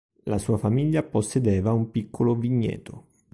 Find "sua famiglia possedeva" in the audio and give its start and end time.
0.39-1.73